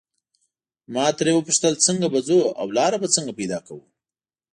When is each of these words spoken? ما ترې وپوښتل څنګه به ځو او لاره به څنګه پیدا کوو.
ما 0.93 1.05
ترې 1.17 1.31
وپوښتل 1.35 1.73
څنګه 1.85 2.07
به 2.13 2.19
ځو 2.27 2.39
او 2.59 2.67
لاره 2.77 2.97
به 3.01 3.07
څنګه 3.15 3.31
پیدا 3.39 3.59
کوو. 3.67 3.83